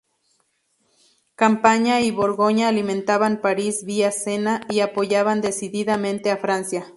[1.37, 6.87] Champaña y Borgoña alimentaban París vía Sena, y apoyaban decididamente a Francia.